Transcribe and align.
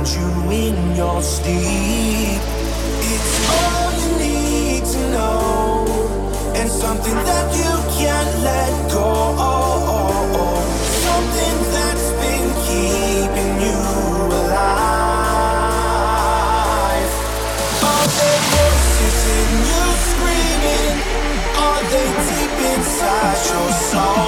find 0.00 0.08
you 0.14 0.28
in 0.50 0.96
your 0.96 1.22
sleep. 1.22 2.40
It's 3.12 3.50
all 3.50 3.92
you 4.00 4.10
need 4.18 4.84
to 4.84 4.98
know, 5.10 5.86
and 6.54 6.70
something 6.70 7.14
that 7.14 7.56
you 7.56 7.72
can't 7.98 8.42
let 8.42 8.90
go. 8.90 9.08
Something 11.06 11.56
that's 11.74 12.10
been 12.20 12.46
keeping 12.66 13.54
you 13.66 13.80
alive. 14.40 14.80
Are 17.82 18.08
voices 18.54 19.20
in 19.38 19.50
you 19.70 19.84
screaming? 20.08 20.96
Are 21.66 21.82
they 21.92 22.08
deep 22.28 22.54
inside 22.72 23.40
your 23.50 23.70
soul? 23.72 24.19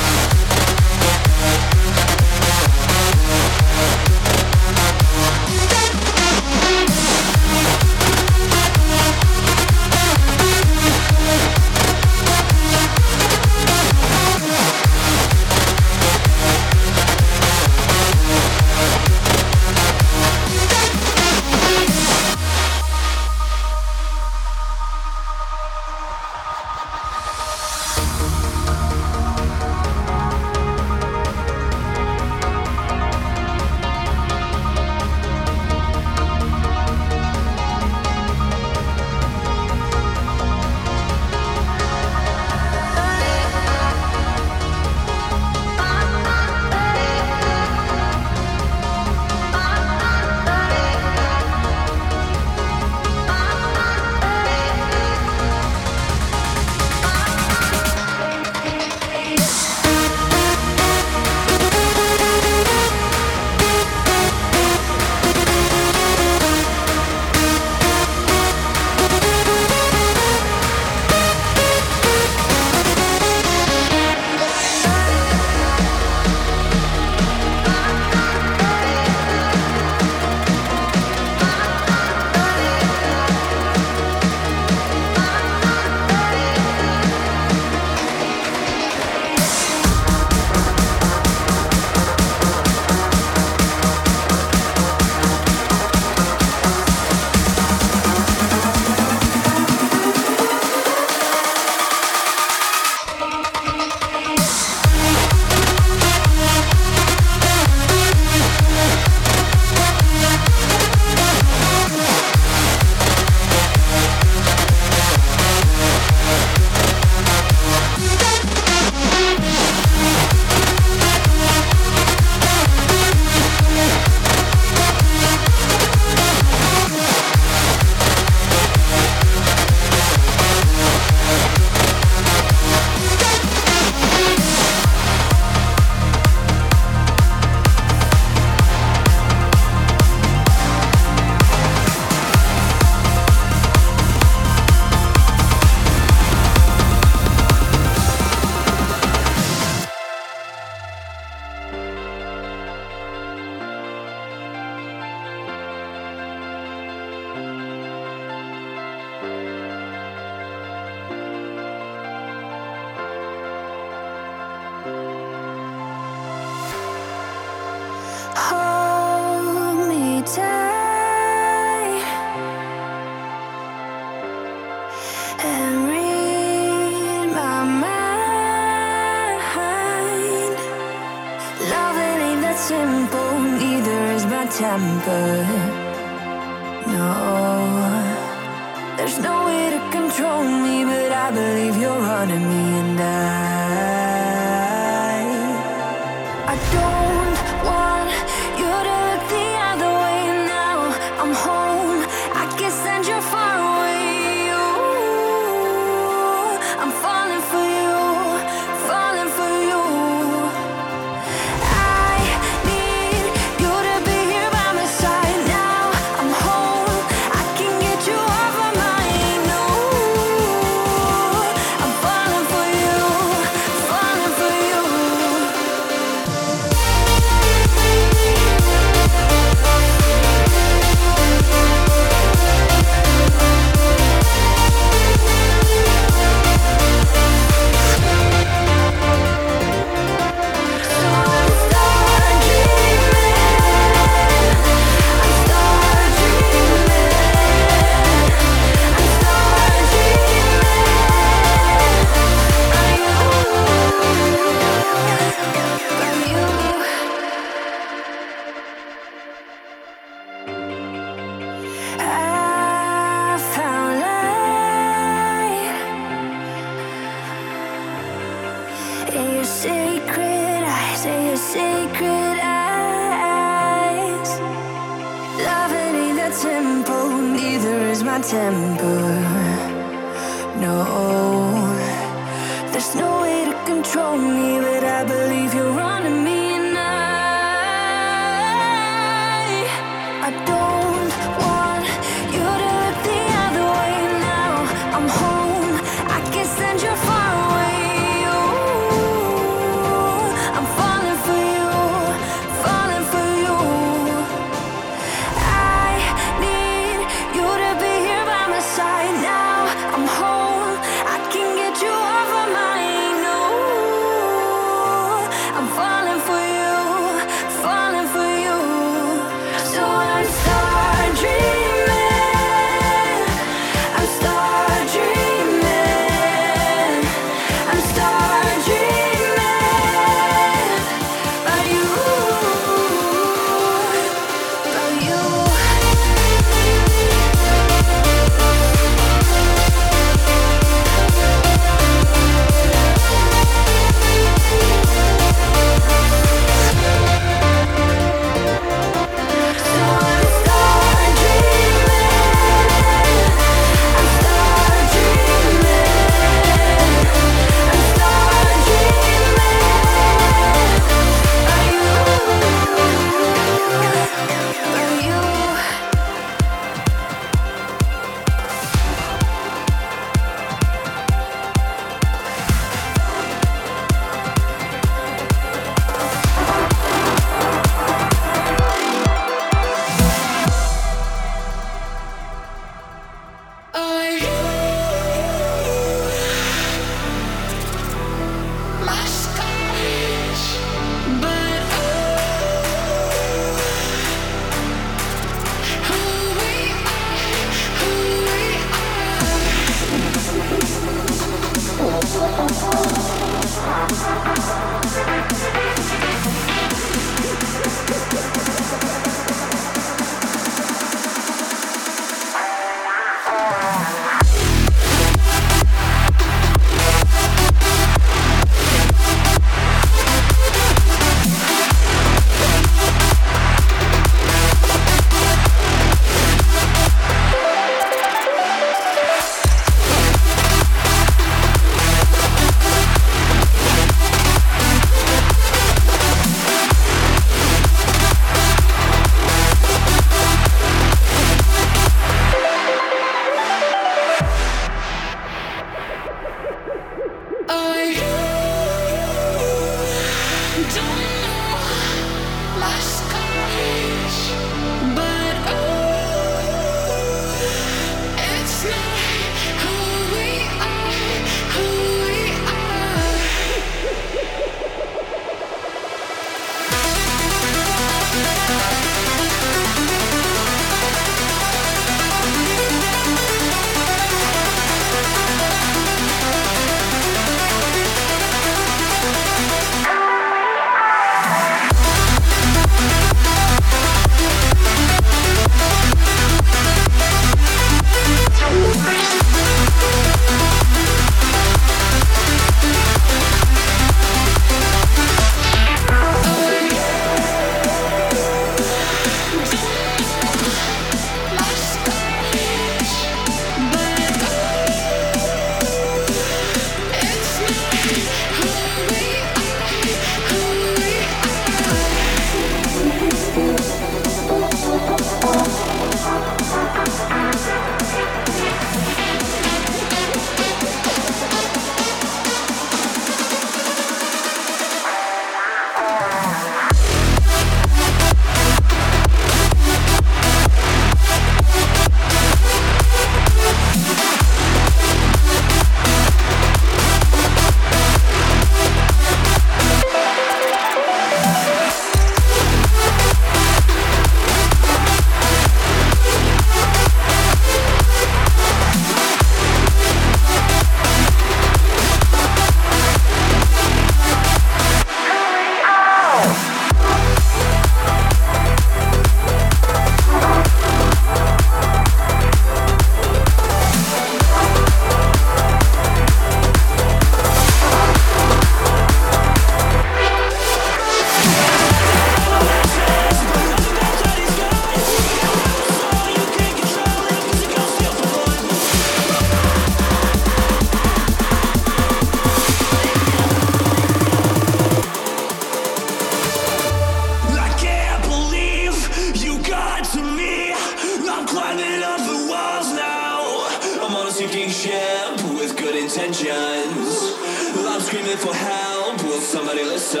Screaming 598.14 598.34
for 598.34 598.34
help, 598.34 599.02
will 599.02 599.20
somebody 599.20 599.64
listen? 599.64 600.00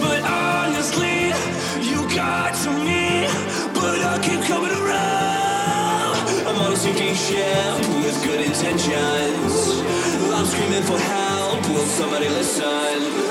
But 0.00 0.22
honestly, 0.22 1.28
you 1.82 2.02
got 2.14 2.54
to 2.64 2.70
me, 2.70 3.26
but 3.74 4.00
I 4.02 4.18
keep 4.22 4.40
coming 4.42 4.72
around. 4.72 6.46
I'm 6.46 6.58
on 6.58 6.72
a 6.72 6.76
sinking 6.76 7.14
ship 7.14 7.78
with 8.02 8.24
good 8.24 8.40
intentions. 8.40 9.80
I'm 10.32 10.46
screaming 10.46 10.82
for 10.82 10.98
help, 10.98 11.68
will 11.68 11.86
somebody 11.86 12.28
listen? 12.28 13.27